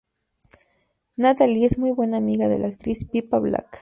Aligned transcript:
Natalie 1.15 1.67
es 1.67 1.77
muy 1.77 1.91
buena 1.91 2.17
amiga 2.17 2.47
de 2.47 2.57
la 2.57 2.69
actriz 2.69 3.05
Pippa 3.05 3.37
Black. 3.37 3.67